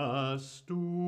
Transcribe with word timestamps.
Asturias, 0.00 1.02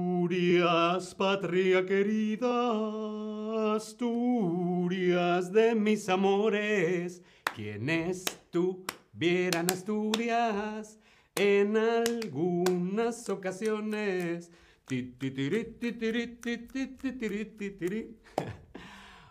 patria 1.14 1.86
querida, 1.86 3.76
Asturias 3.76 5.52
de 5.52 5.76
mis 5.76 6.08
amores, 6.08 7.22
quienes 7.54 8.24
tuvieran 8.50 9.70
Asturias 9.70 10.98
en 11.36 11.76
algunas 11.76 13.28
ocasiones. 13.28 14.50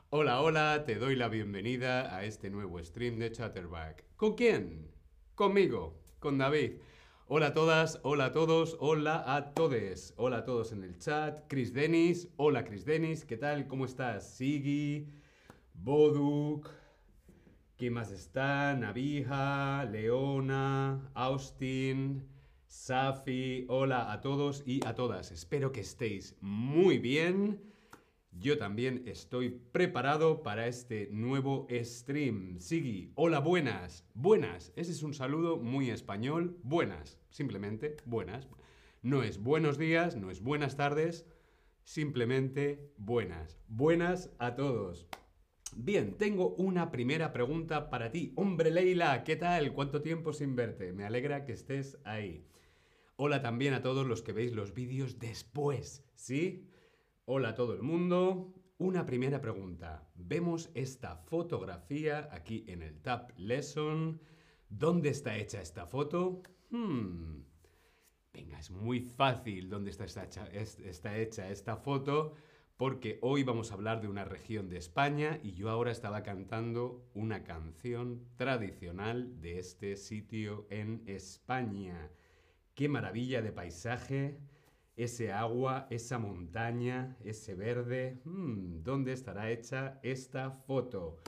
Hola, 0.10 0.40
hola, 0.40 0.86
te 0.86 0.96
doy 0.96 1.18
la 1.18 1.28
bienvenida 1.28 2.16
a 2.16 2.24
este 2.24 2.50
nuevo 2.50 2.82
stream 2.82 3.20
de 3.20 3.34
Chatterback. 3.34 4.06
¿Con 4.16 4.36
quién? 4.36 4.90
Conmigo, 5.36 6.00
con 6.20 6.38
David. 6.38 6.76
Hola 7.32 7.50
a 7.50 7.54
todas, 7.54 8.00
hola 8.02 8.26
a 8.26 8.32
todos, 8.32 8.76
hola 8.80 9.36
a 9.36 9.54
todes. 9.54 10.16
Hola 10.18 10.38
a 10.38 10.44
todos 10.46 10.72
en 10.72 10.84
el 10.84 10.98
chat. 10.98 11.42
Chris 11.48 11.72
Dennis, 11.72 12.28
hola 12.38 12.66
Chris 12.66 12.86
Dennis, 12.86 13.24
¿qué 13.24 13.38
tal? 13.38 13.68
¿Cómo 13.68 13.86
estás? 13.86 14.36
Sigi, 14.36 15.08
Boduk, 15.76 16.68
¿quién 17.78 17.94
más 17.94 18.12
está? 18.12 18.74
Navija, 18.74 19.86
Leona, 19.86 21.12
Austin, 21.14 22.28
Safi, 22.66 23.68
hola 23.70 24.12
a 24.12 24.22
todos 24.22 24.64
y 24.66 24.84
a 24.84 24.96
todas. 24.96 25.32
Espero 25.32 25.72
que 25.72 25.82
estéis 25.82 26.36
muy 26.42 26.98
bien. 26.98 27.62
Yo 28.40 28.58
también 28.58 29.04
estoy 29.06 29.50
preparado 29.50 30.44
para 30.44 30.68
este 30.68 31.10
nuevo 31.12 31.68
stream. 31.84 32.58
Sigi, 32.62 33.12
hola, 33.16 33.40
buenas. 33.40 34.06
Buenas. 34.14 34.72
Ese 34.78 34.94
es 34.94 35.04
un 35.04 35.14
saludo 35.14 35.58
muy 35.58 35.90
español. 35.90 36.58
Buenas. 36.64 37.20
Simplemente 37.32 37.98
buenas. 38.06 38.48
No 39.02 39.24
es 39.24 39.44
buenos 39.44 39.78
días, 39.78 40.16
no 40.16 40.32
es 40.32 40.42
buenas 40.42 40.78
tardes. 40.78 41.26
Simplemente 41.84 42.94
buenas. 42.96 43.60
Buenas 43.68 44.32
a 44.40 44.56
todos. 44.56 45.06
Bien, 45.76 46.18
tengo 46.18 46.56
una 46.56 46.92
primera 46.92 47.34
pregunta 47.34 47.90
para 47.90 48.10
ti. 48.10 48.32
Hombre 48.38 48.72
Leila, 48.72 49.26
¿qué 49.26 49.36
tal? 49.36 49.74
¿Cuánto 49.74 50.02
tiempo 50.02 50.32
sin 50.32 50.56
verte? 50.56 50.94
Me 50.94 51.04
alegra 51.04 51.44
que 51.44 51.52
estés 51.52 51.98
ahí. 52.06 52.46
Hola 53.18 53.42
también 53.42 53.74
a 53.74 53.82
todos 53.82 54.08
los 54.08 54.22
que 54.22 54.32
veis 54.32 54.54
los 54.54 54.74
vídeos 54.74 55.20
después, 55.20 56.06
¿sí? 56.16 56.69
Hola 57.32 57.50
a 57.50 57.54
todo 57.54 57.76
el 57.76 57.84
mundo. 57.84 58.56
Una 58.80 59.06
primera 59.06 59.40
pregunta. 59.40 60.10
Vemos 60.16 60.72
esta 60.74 61.16
fotografía 61.16 62.28
aquí 62.32 62.66
en 62.68 62.82
el 62.82 63.04
Tab 63.04 63.34
Lesson. 63.38 64.20
¿Dónde 64.68 65.10
está 65.10 65.38
hecha 65.38 65.62
esta 65.62 65.86
foto? 65.86 66.42
Hmm. 66.72 67.44
Venga, 68.34 68.58
es 68.58 68.72
muy 68.72 69.02
fácil 69.02 69.70
dónde 69.70 69.92
está 69.92 70.06
hecha, 70.24 70.48
está 70.48 71.20
hecha 71.20 71.52
esta 71.52 71.78
foto 71.78 72.34
porque 72.78 73.20
hoy 73.22 73.44
vamos 73.44 73.70
a 73.70 73.76
hablar 73.76 74.02
de 74.02 74.08
una 74.08 74.26
región 74.26 74.68
de 74.68 74.78
España 74.78 75.40
y 75.44 75.52
yo 75.52 75.70
ahora 75.70 75.92
estaba 75.92 76.24
cantando 76.24 77.12
una 77.14 77.44
canción 77.44 78.26
tradicional 78.38 79.40
de 79.40 79.60
este 79.60 79.98
sitio 79.98 80.66
en 80.72 81.04
España. 81.06 82.10
¡Qué 82.74 82.90
maravilla 82.90 83.44
de 83.44 83.52
paisaje! 83.52 84.40
Ese 85.00 85.32
agua, 85.32 85.88
esa 85.90 86.20
montaña, 86.20 87.16
ese 87.24 87.56
verde. 87.56 88.20
Hmm, 88.26 88.84
¿Dónde 88.84 89.14
estará 89.14 89.50
hecha 89.50 89.98
esta 90.04 90.52
foto? 90.52 91.22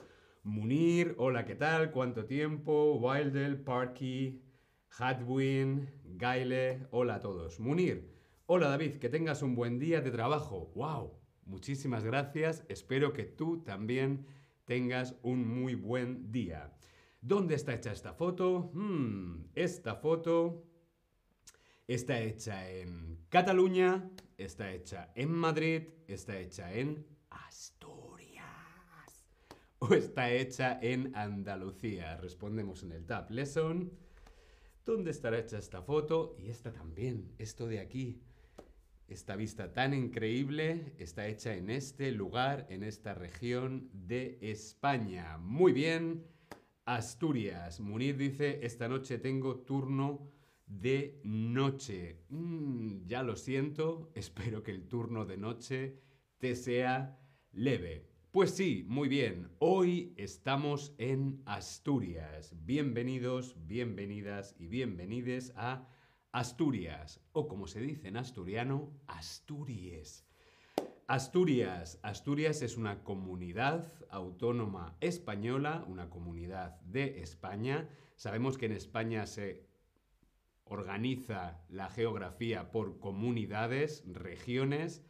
Munir, 0.43 1.15
hola, 1.17 1.45
¿qué 1.45 1.55
tal? 1.55 1.89
¿Cuánto 1.91 2.25
tiempo? 2.25 2.95
Wildel, 2.95 3.61
Parky, 3.61 4.41
Hadwin, 4.97 5.89
Gaile, 6.03 6.85
hola 6.91 7.15
a 7.15 7.19
todos. 7.21 7.61
Munir, 7.61 8.13
hola 8.45 8.67
David, 8.67 8.97
que 8.97 9.07
tengas 9.07 9.41
un 9.41 9.55
buen 9.55 9.79
día 9.79 10.01
de 10.01 10.11
trabajo. 10.11 10.73
¡Wow! 10.75 11.13
Muchísimas 11.45 12.03
gracias. 12.03 12.65
Espero 12.67 13.13
que 13.13 13.23
tú 13.23 13.63
también 13.63 14.25
tengas 14.65 15.15
un 15.23 15.47
muy 15.47 15.75
buen 15.75 16.29
día. 16.29 16.73
¿Dónde 17.21 17.55
está 17.55 17.73
hecha 17.73 17.93
esta 17.93 18.13
foto? 18.13 18.69
Hmm, 18.73 19.45
esta 19.55 19.95
foto 19.95 20.65
Está 21.91 22.21
hecha 22.21 22.71
en 22.71 23.17
Cataluña, 23.27 24.09
está 24.37 24.71
hecha 24.71 25.11
en 25.13 25.29
Madrid, 25.29 25.89
está 26.07 26.39
hecha 26.39 26.73
en 26.73 27.05
Asturias 27.29 28.45
o 29.79 29.93
está 29.93 30.31
hecha 30.31 30.79
en 30.81 31.13
Andalucía. 31.17 32.15
Respondemos 32.15 32.83
en 32.83 32.93
el 32.93 33.05
Tab 33.05 33.29
Lesson. 33.29 33.91
¿Dónde 34.85 35.11
estará 35.11 35.37
hecha 35.39 35.57
esta 35.57 35.81
foto? 35.81 36.37
Y 36.39 36.49
esta 36.49 36.71
también, 36.71 37.35
esto 37.39 37.67
de 37.67 37.81
aquí. 37.81 38.21
Esta 39.09 39.35
vista 39.35 39.73
tan 39.73 39.93
increíble 39.93 40.93
está 40.97 41.27
hecha 41.27 41.55
en 41.55 41.69
este 41.69 42.13
lugar, 42.13 42.67
en 42.69 42.83
esta 42.83 43.15
región 43.15 43.89
de 43.91 44.37
España. 44.39 45.37
Muy 45.39 45.73
bien, 45.73 46.25
Asturias. 46.85 47.81
Munir 47.81 48.15
dice, 48.15 48.65
esta 48.65 48.87
noche 48.87 49.17
tengo 49.17 49.57
turno 49.57 50.31
de 50.79 51.19
noche. 51.23 52.23
Mm, 52.29 53.05
ya 53.05 53.23
lo 53.23 53.35
siento, 53.35 54.11
espero 54.15 54.63
que 54.63 54.71
el 54.71 54.87
turno 54.87 55.25
de 55.25 55.37
noche 55.37 55.97
te 56.37 56.55
sea 56.55 57.19
leve. 57.51 58.07
Pues 58.31 58.51
sí, 58.51 58.85
muy 58.87 59.09
bien, 59.09 59.49
hoy 59.59 60.13
estamos 60.15 60.95
en 60.97 61.41
Asturias. 61.45 62.55
Bienvenidos, 62.63 63.57
bienvenidas 63.67 64.55
y 64.57 64.67
bienvenides 64.67 65.51
a 65.57 65.89
Asturias, 66.31 67.19
o 67.33 67.49
como 67.49 67.67
se 67.67 67.81
dice 67.81 68.07
en 68.07 68.15
asturiano, 68.15 68.93
Asturias. 69.07 70.25
Asturias. 71.07 71.99
Asturias 72.03 72.61
es 72.61 72.77
una 72.77 73.03
comunidad 73.03 73.85
autónoma 74.09 74.95
española, 75.01 75.83
una 75.89 76.09
comunidad 76.09 76.79
de 76.83 77.21
España. 77.21 77.89
Sabemos 78.15 78.57
que 78.57 78.67
en 78.67 78.71
España 78.71 79.25
se 79.25 79.70
organiza 80.71 81.59
la 81.67 81.89
geografía 81.89 82.71
por 82.71 82.97
comunidades, 82.97 84.05
regiones, 84.07 85.03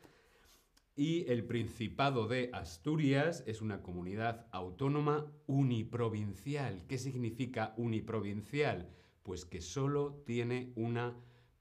y 0.95 1.29
el 1.31 1.45
Principado 1.45 2.27
de 2.27 2.49
Asturias 2.51 3.43
es 3.45 3.61
una 3.61 3.83
comunidad 3.83 4.47
autónoma 4.51 5.31
uniprovincial. 5.45 6.83
¿Qué 6.87 6.97
significa 6.97 7.75
uniprovincial? 7.77 8.89
Pues 9.21 9.45
que 9.45 9.61
solo 9.61 10.23
tiene 10.25 10.73
una 10.75 11.15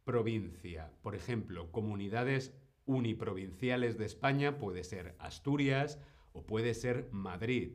provincia. 0.05 0.91
Por 1.03 1.15
ejemplo, 1.15 1.71
comunidades 1.71 2.55
uniprovinciales 2.87 3.99
de 3.99 4.07
España 4.07 4.57
puede 4.57 4.83
ser 4.83 5.15
Asturias 5.19 5.99
o 6.33 6.47
puede 6.47 6.73
ser 6.73 7.11
Madrid. 7.13 7.75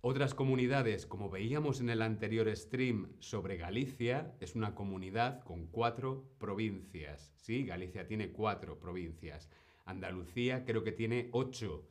Otras 0.00 0.32
comunidades, 0.32 1.06
como 1.06 1.28
veíamos 1.28 1.80
en 1.80 1.90
el 1.90 2.02
anterior 2.02 2.54
stream 2.56 3.16
sobre 3.18 3.56
Galicia, 3.56 4.32
es 4.38 4.54
una 4.54 4.76
comunidad 4.76 5.42
con 5.42 5.66
cuatro 5.66 6.30
provincias. 6.38 7.34
¿sí? 7.36 7.64
Galicia 7.64 8.06
tiene 8.06 8.30
cuatro 8.30 8.78
provincias. 8.78 9.50
Andalucía 9.86 10.64
creo 10.64 10.84
que 10.84 10.92
tiene 10.92 11.28
ocho. 11.32 11.88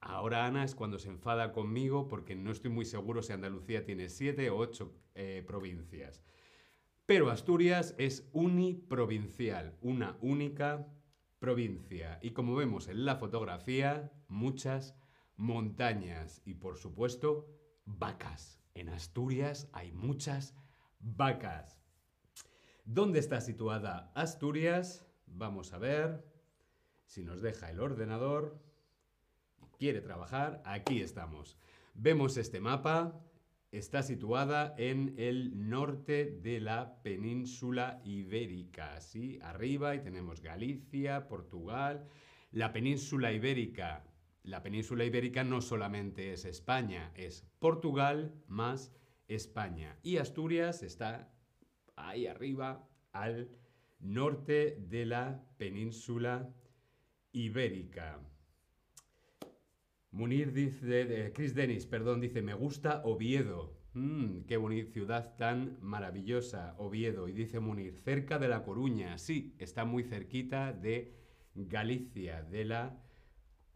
Ahora 0.00 0.46
Ana 0.46 0.64
es 0.64 0.74
cuando 0.74 0.98
se 0.98 1.10
enfada 1.10 1.52
conmigo 1.52 2.08
porque 2.08 2.34
no 2.34 2.50
estoy 2.50 2.70
muy 2.70 2.86
seguro 2.86 3.22
si 3.22 3.34
Andalucía 3.34 3.84
tiene 3.84 4.08
siete 4.08 4.48
o 4.48 4.56
ocho 4.56 4.94
eh, 5.14 5.44
provincias. 5.46 6.22
Pero 7.04 7.28
Asturias 7.28 7.94
es 7.98 8.26
uniprovincial, 8.32 9.76
una 9.82 10.16
única 10.22 10.88
provincia. 11.38 12.20
Y 12.22 12.30
como 12.30 12.54
vemos 12.54 12.88
en 12.88 13.04
la 13.04 13.16
fotografía, 13.16 14.10
muchas 14.28 14.96
montañas 15.40 16.42
y 16.44 16.54
por 16.54 16.76
supuesto 16.76 17.48
vacas. 17.86 18.60
En 18.74 18.90
Asturias 18.90 19.68
hay 19.72 19.90
muchas 19.90 20.54
vacas. 21.00 21.82
¿Dónde 22.84 23.20
está 23.20 23.40
situada 23.40 24.12
Asturias? 24.14 25.06
Vamos 25.26 25.72
a 25.72 25.78
ver 25.78 26.22
si 27.06 27.24
nos 27.24 27.40
deja 27.40 27.70
el 27.70 27.80
ordenador. 27.80 28.60
Quiere 29.78 30.02
trabajar. 30.02 30.62
Aquí 30.66 31.00
estamos. 31.00 31.56
Vemos 31.94 32.36
este 32.36 32.60
mapa. 32.60 33.18
Está 33.72 34.02
situada 34.02 34.74
en 34.76 35.14
el 35.16 35.70
norte 35.70 36.38
de 36.42 36.60
la 36.60 37.00
península 37.02 38.02
ibérica. 38.04 38.94
Así, 38.94 39.38
arriba 39.40 39.94
y 39.94 40.00
tenemos 40.00 40.42
Galicia, 40.42 41.28
Portugal. 41.28 42.06
La 42.52 42.72
península 42.72 43.32
ibérica 43.32 44.04
la 44.42 44.62
península 44.62 45.04
ibérica 45.04 45.44
no 45.44 45.60
solamente 45.60 46.32
es 46.32 46.44
España, 46.44 47.12
es 47.14 47.46
Portugal 47.58 48.34
más 48.46 48.92
España. 49.28 49.98
Y 50.02 50.16
Asturias 50.16 50.82
está 50.82 51.32
ahí 51.96 52.26
arriba, 52.26 52.88
al 53.12 53.50
norte 53.98 54.76
de 54.80 55.06
la 55.06 55.44
península 55.58 56.52
ibérica. 57.32 58.20
Munir 60.12 60.52
dice, 60.52 61.32
Chris 61.34 61.54
Dennis, 61.54 61.86
perdón, 61.86 62.20
dice, 62.20 62.42
me 62.42 62.54
gusta 62.54 63.02
Oviedo. 63.04 63.78
Mm, 63.92 64.42
qué 64.42 64.56
bonita 64.56 64.92
ciudad 64.92 65.36
tan 65.36 65.78
maravillosa, 65.80 66.74
Oviedo. 66.78 67.28
Y 67.28 67.32
dice 67.32 67.60
Munir, 67.60 67.96
cerca 67.96 68.38
de 68.38 68.48
La 68.48 68.64
Coruña. 68.64 69.18
Sí, 69.18 69.54
está 69.58 69.84
muy 69.84 70.02
cerquita 70.02 70.72
de 70.72 71.14
Galicia, 71.54 72.42
de 72.42 72.64
La 72.64 73.00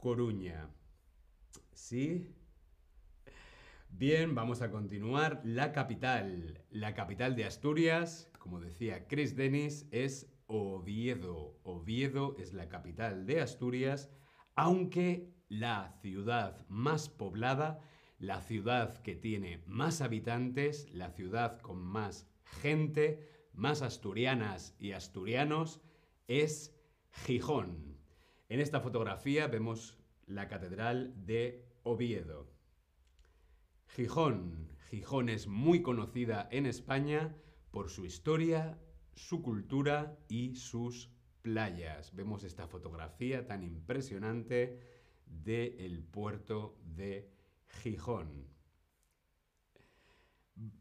Coruña. 0.04 0.68
¿Sí? 1.72 2.30
Bien, 3.88 4.34
vamos 4.34 4.60
a 4.60 4.70
continuar. 4.70 5.40
La 5.44 5.72
capital. 5.72 6.62
La 6.68 6.92
capital 6.92 7.34
de 7.36 7.46
Asturias, 7.46 8.30
como 8.38 8.60
decía 8.60 9.08
Chris 9.08 9.34
Dennis, 9.34 9.88
es 9.92 10.30
Oviedo. 10.46 11.58
Oviedo 11.62 12.36
es 12.38 12.52
la 12.52 12.68
capital 12.68 13.24
de 13.24 13.40
Asturias, 13.40 14.10
aunque 14.56 15.32
la 15.48 15.88
ciudad 16.02 16.68
más 16.68 17.08
poblada, 17.08 17.80
la 18.18 18.42
ciudad 18.42 18.98
que 18.98 19.16
tiene 19.16 19.62
más 19.66 20.02
habitantes, 20.02 20.86
la 20.92 21.12
ciudad 21.12 21.60
con 21.60 21.78
más 21.78 22.28
gente, 22.60 23.26
más 23.54 23.80
asturianas 23.80 24.76
y 24.78 24.92
asturianos, 24.92 25.80
es 26.28 26.78
Gijón. 27.24 27.93
En 28.50 28.60
esta 28.60 28.80
fotografía 28.80 29.46
vemos 29.46 29.96
la 30.26 30.48
catedral 30.48 31.14
de 31.24 31.66
Oviedo. 31.82 32.52
Gijón. 33.86 34.68
Gijón 34.90 35.30
es 35.30 35.46
muy 35.46 35.80
conocida 35.80 36.46
en 36.50 36.66
España 36.66 37.34
por 37.70 37.88
su 37.88 38.04
historia, 38.04 38.78
su 39.14 39.40
cultura 39.40 40.18
y 40.28 40.56
sus 40.56 41.10
playas. 41.40 42.14
Vemos 42.14 42.44
esta 42.44 42.68
fotografía 42.68 43.46
tan 43.46 43.62
impresionante 43.62 44.78
del 45.26 46.04
puerto 46.04 46.78
de 46.84 47.32
Gijón. 47.82 48.53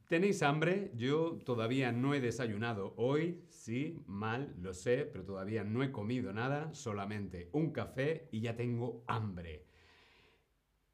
¿Tenéis 0.08 0.44
hambre? 0.44 0.92
Yo 0.96 1.40
todavía 1.44 1.92
no 1.92 2.14
he 2.14 2.22
desayunado 2.22 2.94
hoy, 2.98 3.44
sí, 3.50 4.04
mal, 4.06 4.54
lo 4.60 4.74
sé, 4.74 5.10
pero 5.12 5.26
todavía 5.26 5.64
no 5.64 5.82
he 5.82 5.92
comido 5.92 6.32
nada, 6.34 6.74
solamente 6.74 7.50
un 7.54 7.72
café 7.72 8.30
y 8.32 8.42
ya 8.42 8.56
tengo 8.56 9.04
hambre. 9.08 9.66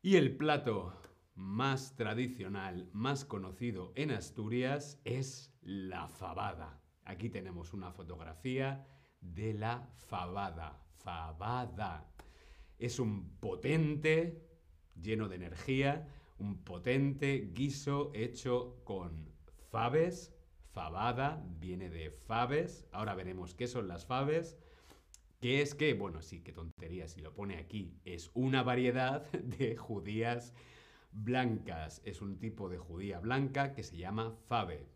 Y 0.02 0.16
el 0.16 0.38
plato 0.38 0.94
más 1.36 1.96
tradicional, 1.96 2.90
más 2.94 3.26
conocido 3.26 3.92
en 3.96 4.12
Asturias 4.12 5.02
es 5.04 5.54
la 5.62 6.08
fabada. 6.08 6.82
Aquí 7.04 7.30
tenemos 7.30 7.74
una 7.74 7.92
fotografía 7.92 8.88
de 9.20 9.54
la 9.54 9.90
fabada. 10.08 10.82
Fabada. 10.98 12.10
Es 12.78 13.00
un 13.00 13.38
potente, 13.40 14.48
lleno 15.02 15.28
de 15.28 15.36
energía, 15.36 16.08
un 16.39 16.63
potente 16.63 17.51
guiso 17.53 18.12
hecho 18.13 18.81
con 18.83 19.30
faves. 19.69 20.33
Fabada 20.71 21.44
viene 21.59 21.89
de 21.89 22.12
faves. 22.12 22.88
Ahora 22.91 23.15
veremos 23.15 23.53
qué 23.53 23.68
son 23.68 23.88
las 23.88 24.06
faves. 24.06 24.57
¿Qué 25.41 25.62
es 25.62 25.74
que? 25.74 25.94
Bueno, 25.94 26.21
sí, 26.21 26.41
qué 26.41 26.51
tontería 26.51 27.07
si 27.07 27.21
lo 27.21 27.33
pone 27.33 27.57
aquí. 27.57 27.94
Es 28.03 28.31
una 28.33 28.63
variedad 28.63 29.30
de 29.31 29.75
judías 29.75 30.53
blancas. 31.12 32.01
Es 32.06 32.21
un 32.21 32.39
tipo 32.39 32.69
de 32.69 32.77
judía 32.77 33.19
blanca 33.19 33.74
que 33.74 33.83
se 33.83 33.97
llama 33.97 34.36
fave. 34.47 34.88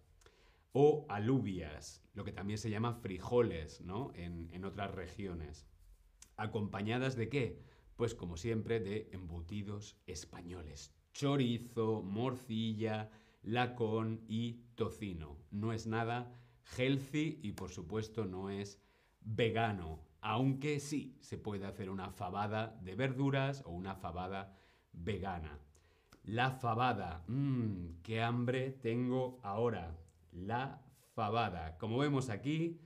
O 0.73 1.05
alubias, 1.09 2.03
lo 2.13 2.23
que 2.23 2.31
también 2.31 2.57
se 2.57 2.69
llama 2.69 2.95
frijoles, 2.95 3.81
¿no? 3.81 4.11
En, 4.15 4.49
en 4.53 4.65
otras 4.65 4.91
regiones. 4.91 5.67
¿Acompañadas 6.35 7.15
de 7.15 7.29
qué? 7.29 7.59
Pues 7.95 8.15
como 8.15 8.37
siempre 8.37 8.79
de 8.79 9.09
embutidos 9.11 9.97
españoles. 10.07 10.93
Chorizo, 11.13 12.01
morcilla, 12.01 13.09
lacón 13.43 14.21
y 14.27 14.63
tocino. 14.75 15.37
No 15.51 15.71
es 15.71 15.87
nada 15.87 16.33
healthy 16.77 17.39
y 17.43 17.51
por 17.51 17.69
supuesto 17.69 18.25
no 18.25 18.49
es 18.49 18.81
vegano, 19.21 19.99
aunque 20.21 20.79
sí 20.79 21.17
se 21.21 21.37
puede 21.37 21.65
hacer 21.65 21.89
una 21.89 22.11
fabada 22.11 22.79
de 22.81 22.95
verduras 22.95 23.63
o 23.65 23.71
una 23.71 23.95
fabada 23.95 24.57
vegana. 24.91 25.59
La 26.23 26.51
fabada. 26.51 27.23
Mmm, 27.27 28.01
qué 28.01 28.21
hambre 28.21 28.71
tengo 28.71 29.39
ahora. 29.43 29.97
La 30.31 30.81
fabada. 31.13 31.77
Como 31.77 31.97
vemos 31.97 32.29
aquí, 32.29 32.79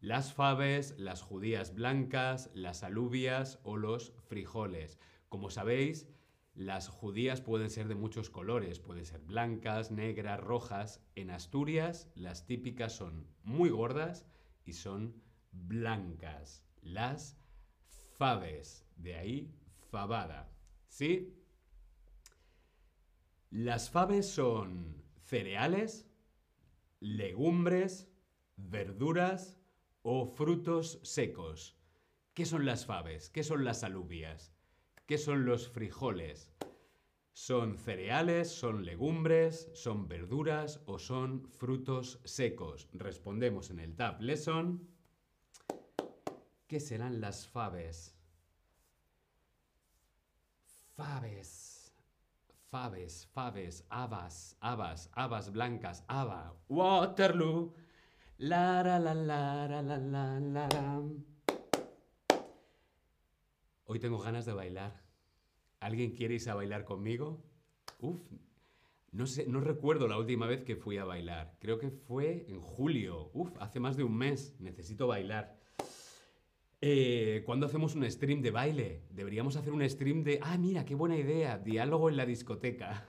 las 0.00 0.34
faves, 0.34 0.94
las 0.98 1.22
judías 1.22 1.74
blancas, 1.74 2.50
las 2.54 2.82
alubias 2.82 3.58
o 3.62 3.78
los 3.78 4.12
frijoles. 4.28 4.98
Como 5.30 5.48
sabéis, 5.48 6.06
las 6.54 6.88
judías 6.88 7.40
pueden 7.40 7.68
ser 7.68 7.88
de 7.88 7.96
muchos 7.96 8.30
colores, 8.30 8.78
pueden 8.78 9.04
ser 9.04 9.20
blancas, 9.20 9.90
negras, 9.90 10.40
rojas. 10.40 11.02
En 11.16 11.30
Asturias 11.30 12.08
las 12.14 12.46
típicas 12.46 12.92
son 12.92 13.26
muy 13.42 13.70
gordas 13.70 14.24
y 14.64 14.74
son 14.74 15.20
blancas. 15.50 16.64
Las 16.80 17.36
faves, 18.16 18.86
de 18.96 19.16
ahí 19.16 19.54
fabada. 19.90 20.48
¿Sí? 20.86 21.34
Las 23.50 23.90
faves 23.90 24.28
son 24.28 25.02
cereales, 25.16 26.08
legumbres, 27.00 28.08
verduras 28.56 29.58
o 30.02 30.26
frutos 30.26 31.00
secos. 31.02 31.76
¿Qué 32.32 32.46
son 32.46 32.64
las 32.64 32.86
faves? 32.86 33.28
¿Qué 33.30 33.42
son 33.42 33.64
las 33.64 33.82
alubias? 33.82 34.53
¿Qué 35.06 35.18
son 35.18 35.44
los 35.44 35.68
frijoles? 35.68 36.50
¿Son 37.34 37.76
cereales, 37.76 38.50
son 38.50 38.86
legumbres, 38.86 39.70
son 39.74 40.08
verduras 40.08 40.80
o 40.86 40.98
son 40.98 41.46
frutos 41.50 42.20
secos? 42.24 42.88
Respondemos 42.92 43.68
en 43.68 43.80
el 43.80 43.94
Tab 43.96 44.22
Lesson. 44.22 44.88
¿Qué 46.66 46.80
serán 46.80 47.20
las 47.20 47.46
faves? 47.46 48.16
Faves. 50.96 51.92
Faves, 52.70 53.26
faves, 53.34 53.84
habas, 53.90 54.56
habas, 54.60 55.10
habas 55.12 55.52
blancas, 55.52 56.02
haba. 56.08 56.56
Waterloo. 56.68 57.74
La 58.38 58.82
la 58.82 58.98
la 58.98 59.14
la 59.14 59.66
la 59.68 59.98
la 59.98 60.40
la 60.40 60.68
la. 60.68 61.02
Hoy 63.84 63.98
tengo 63.98 64.18
ganas 64.18 64.46
de 64.46 64.52
bailar. 64.52 65.02
¿Alguien 65.80 66.12
quiere 66.12 66.34
irse 66.34 66.50
a 66.50 66.54
bailar 66.54 66.84
conmigo? 66.84 67.44
Uf, 68.00 68.20
no 69.12 69.26
sé, 69.26 69.46
no 69.46 69.60
recuerdo 69.60 70.08
la 70.08 70.18
última 70.18 70.46
vez 70.46 70.62
que 70.62 70.74
fui 70.74 70.96
a 70.96 71.04
bailar. 71.04 71.56
Creo 71.60 71.78
que 71.78 71.90
fue 71.90 72.46
en 72.48 72.60
julio. 72.60 73.30
Uf, 73.34 73.50
hace 73.60 73.80
más 73.80 73.96
de 73.96 74.04
un 74.04 74.16
mes. 74.16 74.56
Necesito 74.58 75.06
bailar. 75.06 75.58
Eh, 76.80 77.42
¿Cuándo 77.44 77.66
hacemos 77.66 77.94
un 77.94 78.10
stream 78.10 78.42
de 78.42 78.50
baile? 78.50 79.04
Deberíamos 79.10 79.56
hacer 79.56 79.72
un 79.72 79.88
stream 79.88 80.24
de... 80.24 80.38
Ah, 80.42 80.58
mira, 80.58 80.84
qué 80.84 80.94
buena 80.94 81.16
idea. 81.16 81.58
Diálogo 81.58 82.08
en 82.08 82.16
la 82.16 82.26
discoteca. 82.26 83.06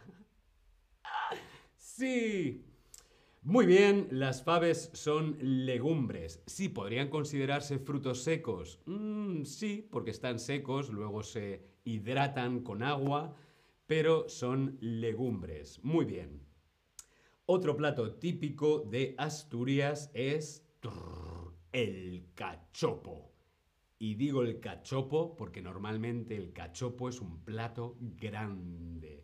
sí. 1.77 2.74
Muy 3.45 3.67
bien, 3.67 4.07
las 4.09 4.41
faves 4.43 4.89
son 4.93 5.37
legumbres. 5.39 6.41
Sí, 6.47 6.67
podrían 6.67 7.09
considerarse 7.09 7.77
frutos 7.77 8.23
secos. 8.23 8.79
Mm, 8.87 9.43
sí, 9.43 9.87
porque 9.91 10.09
están 10.09 10.39
secos, 10.39 10.89
luego 10.89 11.21
se 11.21 11.61
hidratan 11.83 12.61
con 12.61 12.81
agua, 12.81 13.35
pero 13.85 14.27
son 14.29 14.79
legumbres. 14.81 15.79
Muy 15.83 16.05
bien. 16.05 16.41
Otro 17.45 17.77
plato 17.77 18.15
típico 18.15 18.79
de 18.79 19.13
Asturias 19.19 20.09
es 20.15 20.65
el 21.71 22.25
cachopo. 22.33 23.31
Y 23.99 24.15
digo 24.15 24.41
el 24.41 24.59
cachopo 24.59 25.37
porque 25.37 25.61
normalmente 25.61 26.35
el 26.35 26.51
cachopo 26.51 27.09
es 27.09 27.21
un 27.21 27.43
plato 27.45 27.95
grande. 27.99 29.23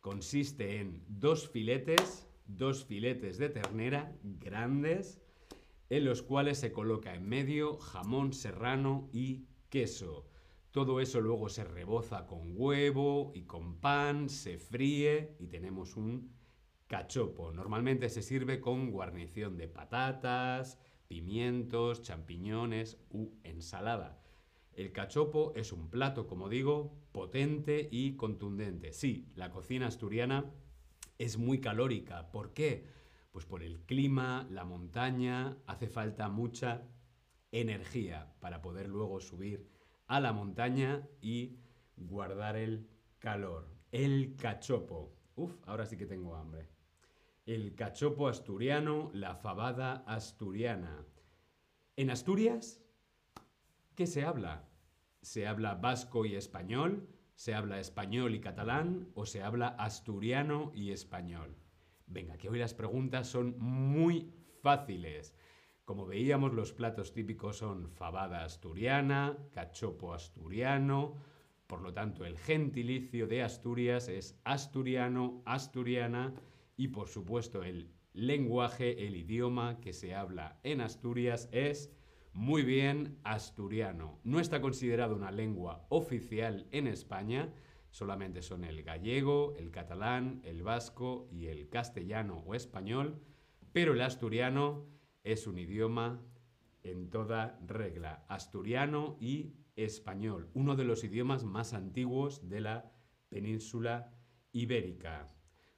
Consiste 0.00 0.80
en 0.80 1.04
dos 1.06 1.48
filetes, 1.48 2.26
dos 2.46 2.84
filetes 2.84 3.38
de 3.38 3.48
ternera 3.48 4.16
grandes, 4.22 5.20
en 5.90 6.04
los 6.04 6.22
cuales 6.22 6.58
se 6.58 6.72
coloca 6.72 7.14
en 7.14 7.28
medio 7.28 7.76
jamón 7.76 8.32
serrano 8.32 9.08
y 9.12 9.46
queso. 9.68 10.26
Todo 10.70 11.00
eso 11.00 11.20
luego 11.20 11.48
se 11.48 11.64
reboza 11.64 12.26
con 12.26 12.54
huevo 12.54 13.32
y 13.34 13.42
con 13.42 13.78
pan, 13.78 14.28
se 14.30 14.58
fríe 14.58 15.36
y 15.38 15.48
tenemos 15.48 15.96
un 15.96 16.32
cachopo. 16.86 17.52
Normalmente 17.52 18.08
se 18.08 18.22
sirve 18.22 18.60
con 18.60 18.90
guarnición 18.90 19.56
de 19.56 19.68
patatas, 19.68 20.78
pimientos, 21.08 22.02
champiñones 22.02 22.98
u 23.10 23.32
ensalada. 23.44 24.22
El 24.72 24.92
cachopo 24.92 25.52
es 25.54 25.72
un 25.72 25.90
plato, 25.90 26.26
como 26.26 26.48
digo, 26.48 26.94
potente 27.12 27.88
y 27.90 28.16
contundente. 28.16 28.94
Sí, 28.94 29.30
la 29.34 29.50
cocina 29.50 29.88
asturiana 29.88 30.50
es 31.18 31.38
muy 31.38 31.60
calórica. 31.60 32.30
¿Por 32.30 32.52
qué? 32.52 32.86
Pues 33.30 33.46
por 33.46 33.62
el 33.62 33.80
clima, 33.82 34.46
la 34.50 34.64
montaña, 34.64 35.56
hace 35.66 35.88
falta 35.88 36.28
mucha 36.28 36.88
energía 37.50 38.34
para 38.40 38.60
poder 38.62 38.88
luego 38.88 39.20
subir 39.20 39.68
a 40.06 40.20
la 40.20 40.32
montaña 40.32 41.08
y 41.20 41.58
guardar 41.96 42.56
el 42.56 42.88
calor. 43.18 43.68
El 43.90 44.36
cachopo. 44.36 45.14
Uf, 45.34 45.56
ahora 45.66 45.86
sí 45.86 45.96
que 45.96 46.06
tengo 46.06 46.34
hambre. 46.36 46.68
el 47.46 47.74
cachopo 47.74 48.28
asturiano, 48.28 49.10
la 49.14 49.34
fabada 49.34 50.04
asturiana. 50.06 51.04
En 51.96 52.10
Asturias, 52.10 52.80
¿qué 53.94 54.06
se 54.06 54.24
habla? 54.24 54.68
¿Se 55.22 55.46
habla 55.46 55.74
vasco 55.74 56.24
y 56.24 56.36
español? 56.36 57.08
¿Se 57.34 57.54
habla 57.54 57.80
español 57.80 58.34
y 58.34 58.40
catalán? 58.40 59.08
¿O 59.14 59.26
se 59.26 59.42
habla 59.42 59.68
asturiano 59.68 60.70
y 60.74 60.92
español? 60.92 61.56
Venga, 62.06 62.36
que 62.36 62.48
hoy 62.48 62.58
las 62.58 62.74
preguntas 62.74 63.28
son 63.28 63.58
muy 63.58 64.32
fáciles. 64.62 65.34
Como 65.84 66.06
veíamos, 66.06 66.52
los 66.52 66.72
platos 66.72 67.12
típicos 67.12 67.56
son 67.56 67.90
fabada 67.90 68.44
asturiana, 68.44 69.36
cachopo 69.52 70.14
asturiano, 70.14 71.16
por 71.66 71.80
lo 71.80 71.92
tanto 71.92 72.24
el 72.24 72.38
gentilicio 72.38 73.26
de 73.26 73.42
Asturias 73.42 74.08
es 74.08 74.38
asturiano, 74.44 75.42
asturiana 75.46 76.34
y 76.76 76.88
por 76.88 77.08
supuesto 77.08 77.62
el 77.62 77.90
lenguaje, 78.12 79.06
el 79.06 79.16
idioma 79.16 79.80
que 79.80 79.92
se 79.92 80.14
habla 80.14 80.60
en 80.64 80.82
Asturias 80.82 81.48
es 81.50 81.90
muy 82.32 82.62
bien 82.62 83.18
asturiano. 83.24 84.18
No 84.24 84.40
está 84.40 84.60
considerado 84.60 85.14
una 85.14 85.30
lengua 85.30 85.86
oficial 85.90 86.66
en 86.70 86.86
España, 86.86 87.52
solamente 87.90 88.42
son 88.42 88.64
el 88.64 88.82
gallego, 88.82 89.54
el 89.56 89.70
catalán, 89.70 90.40
el 90.44 90.62
vasco 90.62 91.28
y 91.30 91.46
el 91.46 91.68
castellano 91.68 92.42
o 92.46 92.54
español, 92.54 93.20
pero 93.72 93.92
el 93.92 94.00
asturiano 94.00 94.86
es 95.24 95.46
un 95.46 95.58
idioma 95.58 96.22
en 96.82 97.10
toda 97.10 97.58
regla, 97.66 98.24
asturiano 98.28 99.16
y 99.20 99.54
español, 99.76 100.50
uno 100.54 100.74
de 100.74 100.84
los 100.84 101.04
idiomas 101.04 101.44
más 101.44 101.74
antiguos 101.74 102.48
de 102.48 102.60
la 102.60 102.92
península 103.28 104.12
ibérica. 104.52 105.26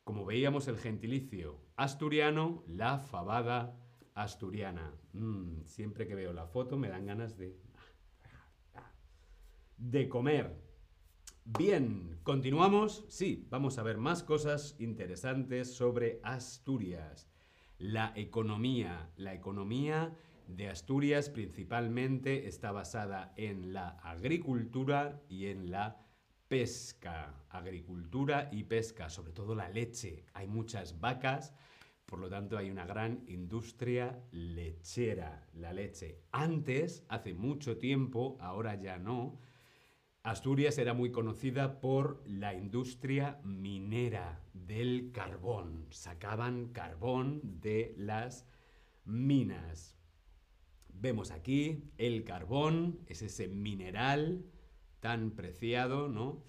Como 0.03 0.25
veíamos 0.25 0.69
el 0.69 0.77
gentilicio 0.77 1.61
asturiano, 1.77 2.65
la 2.67 2.99
fabada 2.99 3.77
asturiana. 4.15 4.95
Mm, 5.13 5.65
siempre 5.65 6.07
que 6.07 6.15
veo 6.15 6.33
la 6.33 6.47
foto 6.47 6.77
me 6.77 6.89
dan 6.89 7.07
ganas 7.07 7.37
de... 7.37 7.57
de 9.77 10.09
comer. 10.09 10.65
Bien, 11.45 12.19
continuamos. 12.23 13.05
Sí, 13.09 13.47
vamos 13.51 13.79
a 13.79 13.83
ver 13.83 13.99
más 13.99 14.23
cosas 14.23 14.77
interesantes 14.79 15.75
sobre 15.75 16.21
Asturias. 16.23 17.29
La 17.79 18.13
economía. 18.17 19.11
La 19.17 19.35
economía 19.35 20.17
de 20.47 20.69
Asturias 20.69 21.29
principalmente 21.29 22.49
está 22.49 22.73
basada 22.73 23.35
en 23.37 23.73
la 23.73 23.91
agricultura 24.03 25.21
y 25.29 25.47
en 25.47 25.71
la 25.71 26.05
pesca, 26.49 27.45
agricultura 27.49 28.49
y 28.53 28.65
pesca, 28.65 29.11
sobre 29.11 29.33
todo 29.33 29.55
la 29.55 29.69
leche. 29.69 30.25
Hay 30.35 30.47
muchas 30.47 31.01
vacas, 31.01 31.55
por 32.15 32.21
lo 32.21 32.31
tanto 32.31 32.57
hay 32.57 32.71
una 32.71 32.87
gran 32.87 33.25
industria 33.27 34.23
lechera, 34.31 35.49
la 35.53 35.73
leche. 35.73 36.21
Antes, 36.31 37.05
hace 37.09 37.35
mucho 37.35 37.77
tiempo, 37.77 38.37
ahora 38.41 38.81
ya 38.81 38.99
no, 38.99 39.41
Asturias 40.23 40.79
era 40.79 40.95
muy 40.95 41.11
conocida 41.11 41.81
por 41.81 42.23
la 42.25 42.55
industria 42.55 43.41
minera 43.43 44.45
del 44.53 45.11
carbón. 45.11 45.89
Sacaban 45.91 46.69
carbón 46.69 47.41
de 47.61 47.97
las 47.99 48.47
minas. 49.05 49.97
Vemos 50.89 51.33
aquí 51.33 51.91
el 51.99 52.23
carbón, 52.23 53.01
es 53.09 53.23
ese 53.23 53.49
mineral 53.49 54.45
tan 55.01 55.33
preciado, 55.33 56.07
¿no? 56.07 56.45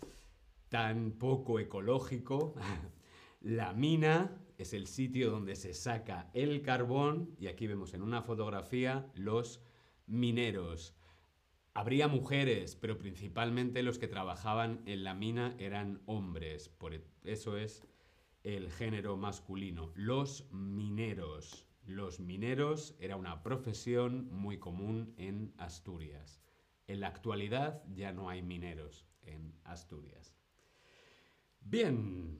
Tan 0.69 1.13
poco 1.13 1.59
ecológico. 1.59 2.53
La 3.41 3.73
mina 3.73 4.44
es 4.57 4.73
el 4.73 4.87
sitio 4.87 5.31
donde 5.31 5.55
se 5.55 5.73
saca 5.73 6.29
el 6.33 6.61
carbón 6.61 7.35
y 7.39 7.47
aquí 7.47 7.67
vemos 7.67 7.93
en 7.93 8.01
una 8.01 8.21
fotografía 8.21 9.11
los 9.13 9.61
mineros. 10.07 10.95
Habría 11.73 12.07
mujeres, 12.07 12.75
pero 12.75 12.97
principalmente 12.97 13.83
los 13.83 13.99
que 13.99 14.07
trabajaban 14.07 14.81
en 14.85 15.03
la 15.03 15.13
mina 15.13 15.55
eran 15.59 16.01
hombres, 16.05 16.69
por 16.69 16.93
e, 16.93 17.03
eso 17.23 17.57
es 17.57 17.85
el 18.43 18.71
género 18.71 19.17
masculino. 19.17 19.91
Los 19.95 20.47
mineros. 20.51 21.67
Los 21.85 22.19
mineros 22.19 22.95
era 22.99 23.15
una 23.15 23.43
profesión 23.43 24.29
muy 24.31 24.57
común 24.57 25.13
en 25.17 25.53
Asturias. 25.57 26.41
En 26.87 26.99
la 26.99 27.07
actualidad 27.07 27.83
ya 27.93 28.13
no 28.13 28.29
hay 28.29 28.41
mineros 28.41 29.05
en 29.23 29.53
Asturias. 29.63 30.35
Bien, 31.61 32.39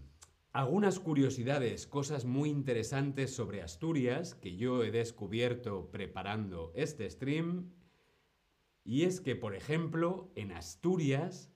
algunas 0.56 1.02
curiosidades, 1.02 1.86
cosas 1.86 2.24
muy 2.24 2.50
interesantes 2.50 3.36
sobre 3.36 3.62
Asturias 3.62 4.36
que 4.36 4.56
yo 4.56 4.86
he 4.86 4.92
descubierto 4.92 5.92
preparando 5.92 6.72
este 6.76 7.10
stream. 7.10 7.74
Y 8.86 9.04
es 9.04 9.20
que, 9.20 9.36
por 9.36 9.54
ejemplo, 9.54 10.32
en 10.36 10.54
Asturias 10.54 11.52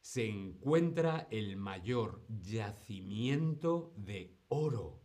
se 0.00 0.30
encuentra 0.30 1.28
el 1.30 1.58
mayor 1.58 2.24
yacimiento 2.40 3.92
de 3.98 4.38
oro 4.48 5.02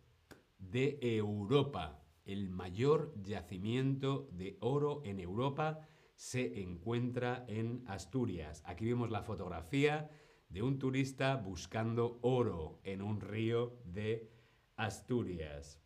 de 0.57 0.99
Europa. 1.01 2.01
El 2.23 2.49
mayor 2.49 3.13
yacimiento 3.21 4.29
de 4.31 4.55
oro 4.61 5.01
en 5.03 5.19
Europa 5.19 5.81
se 6.15 6.61
encuentra 6.61 7.43
en 7.49 7.83
Asturias. 7.87 8.63
Aquí 8.65 8.85
vemos 8.85 9.11
la 9.11 9.21
fotografía 9.21 10.09
de 10.53 10.61
un 10.61 10.77
turista 10.77 11.35
buscando 11.35 12.19
oro 12.21 12.79
en 12.83 13.01
un 13.01 13.19
río 13.19 13.75
de 13.85 14.31
Asturias. 14.75 15.81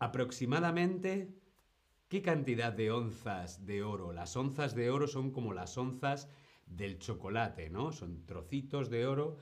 Aproximadamente, 0.00 1.32
¿qué 2.08 2.22
cantidad 2.22 2.72
de 2.72 2.90
onzas 2.90 3.64
de 3.64 3.84
oro? 3.84 4.12
Las 4.12 4.36
onzas 4.36 4.74
de 4.74 4.90
oro 4.90 5.06
son 5.06 5.30
como 5.30 5.54
las 5.54 5.78
onzas 5.78 6.28
del 6.66 6.98
chocolate, 6.98 7.70
¿no? 7.70 7.92
Son 7.92 8.26
trocitos 8.26 8.90
de 8.90 9.06
oro. 9.06 9.36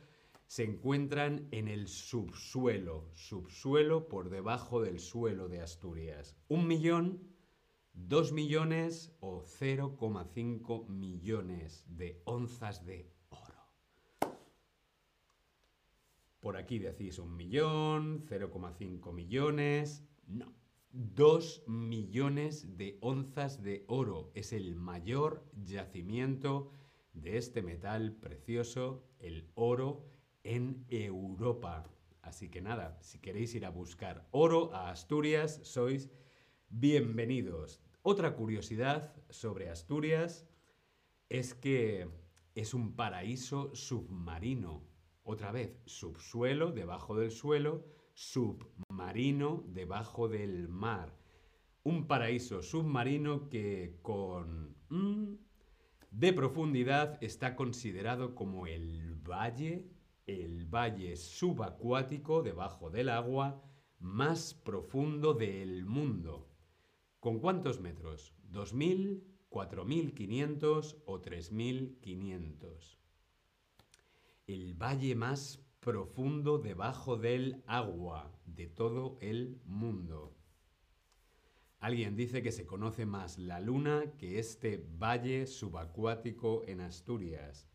Se 0.47 0.65
encuentran 0.65 1.49
en 1.51 1.69
el 1.69 1.89
subsuelo, 1.89 3.09
subsuelo 3.15 4.09
por 4.09 4.29
debajo 4.29 4.83
del 4.83 5.01
suelo 5.01 5.49
de 5.49 5.63
Asturias. 5.63 6.37
Un 6.49 6.67
millón 6.67 7.35
2 7.95 8.33
millones 8.33 9.17
o 9.21 9.45
0,5 9.45 10.89
millones 10.89 11.85
de 11.87 12.21
onzas 12.25 12.85
de 12.85 13.09
oro. 13.31 13.55
Por 16.45 16.59
aquí 16.59 16.79
decís 16.79 17.19
un 17.19 17.35
millón, 17.37 18.27
0,5 18.27 19.15
millones. 19.15 20.05
No, 20.27 20.53
2 20.91 21.63
millones 21.69 22.77
de 22.77 22.99
onzas 23.01 23.63
de 23.63 23.87
oro. 23.89 24.31
Es 24.35 24.53
el 24.53 24.75
mayor 24.75 25.51
yacimiento 25.55 26.71
de 27.15 27.39
este 27.39 27.63
metal 27.63 28.13
precioso, 28.13 29.09
el 29.21 29.49
oro, 29.55 30.05
en 30.43 30.85
Europa. 30.91 31.91
Así 32.21 32.51
que 32.51 32.61
nada, 32.61 32.99
si 33.01 33.21
queréis 33.21 33.55
ir 33.55 33.65
a 33.65 33.71
buscar 33.71 34.29
oro 34.31 34.71
a 34.75 34.91
Asturias, 34.91 35.61
sois 35.63 36.11
bienvenidos. 36.69 37.81
Otra 38.03 38.37
curiosidad 38.37 39.17
sobre 39.31 39.71
Asturias 39.71 40.47
es 41.31 41.55
que 41.55 42.07
es 42.55 42.75
un 42.75 42.95
paraíso 42.95 43.75
submarino. 43.75 44.94
Otra 45.25 45.53
vez, 45.53 45.81
subsuelo, 45.87 46.71
debajo 46.71 47.17
del 47.17 47.31
suelo, 47.31 47.87
submarino, 48.13 49.65
debajo 49.69 50.29
del 50.29 50.69
mar. 50.69 51.17
Un 51.83 52.07
paraíso 52.07 52.63
submarino 52.63 53.49
que 53.49 53.99
con... 54.03 54.77
De 56.11 56.33
profundidad 56.33 57.19
está 57.23 57.57
considerado 57.57 58.35
como 58.35 58.67
el 58.67 59.17
valle, 59.17 59.91
el 60.27 60.67
valle 60.67 61.17
subacuático 61.17 62.43
debajo 62.43 62.91
del 62.91 63.09
agua 63.09 63.65
más 63.99 64.53
profundo 64.53 65.33
del 65.33 65.87
mundo. 65.87 66.51
¿Con 67.19 67.41
cuántos 67.41 67.81
metros? 67.81 68.35
¿2.000, 68.53 69.25
4.500 69.49 71.03
o 71.07 71.23
3.500? 71.23 73.04
El 74.47 74.75
valle 74.75 75.15
más 75.15 75.65
profundo 75.81 76.59
debajo 76.59 77.17
del 77.17 77.63
agua 77.67 78.39
de 78.45 78.67
todo 78.67 79.17
el 79.23 79.63
mundo. 79.65 80.37
Alguien 81.79 82.15
dice 82.17 82.43
que 82.43 82.53
se 82.53 82.67
conoce 82.67 83.07
más 83.07 83.39
la 83.39 83.61
luna 83.61 84.13
que 84.19 84.39
este 84.39 84.87
valle 84.99 85.47
subacuático 85.47 86.63
en 86.67 86.81
Asturias. 86.81 87.67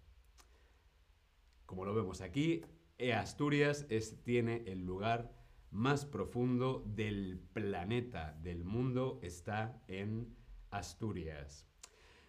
como 1.65 1.85
lo 1.85 1.95
vemos 1.95 2.19
aquí, 2.19 2.61
eh, 2.97 3.13
Asturias 3.13 3.85
es, 3.89 4.21
tiene 4.23 4.63
el 4.67 4.85
lugar 4.85 5.33
más 5.71 6.05
profundo 6.05 6.83
del 6.85 7.39
planeta, 7.53 8.37
del 8.43 8.65
mundo, 8.65 9.19
está 9.23 9.81
en 9.87 10.35
Asturias. 10.69 11.65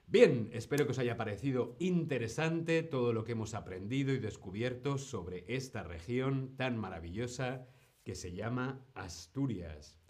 Bien, 0.07 0.49
espero 0.53 0.87
que 0.87 0.93
os 0.93 0.99
haya 0.99 1.17
parecido 1.17 1.77
interesante 1.81 2.83
todo 2.85 3.13
lo 3.13 3.25
que 3.25 3.33
hemos 3.33 3.55
aprendido 3.55 4.13
y 4.13 4.19
descubierto 4.19 4.97
sobre 4.97 5.45
esta 5.49 5.83
región 5.83 6.57
tan 6.57 6.79
maravillosa 6.79 7.67
que 8.05 8.15
se 8.15 8.33
llama 8.33 8.87
Asturias. 8.95 10.02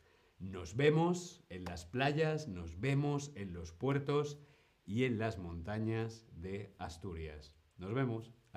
Nos 0.43 0.75
vemos 0.75 1.45
en 1.51 1.65
las 1.65 1.87
playas, 1.87 2.49
nos 2.49 2.81
vemos 2.81 3.31
en 3.37 3.53
los 3.53 3.71
puertos 3.71 4.41
y 4.85 5.05
en 5.05 5.21
las 5.21 5.39
montañas 5.39 6.27
de 6.33 6.75
Asturias. 6.79 7.55
Nos 7.79 7.95
vemos. 7.95 8.33